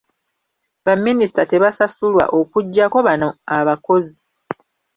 [0.85, 4.17] Baminisita tebasasulwa okuggyako bano abakozi.